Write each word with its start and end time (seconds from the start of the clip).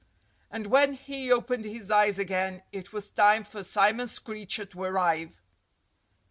And 0.49 0.65
when 0.65 0.93
he 0.93 1.31
opened 1.31 1.63
his 1.63 1.91
eyes 1.91 2.17
again 2.17 2.63
it 2.71 2.91
was 2.91 3.11
time 3.11 3.43
for 3.43 3.63
Simon 3.63 4.07
Screecher 4.07 4.65
to 4.65 4.81
arrive. 4.81 5.39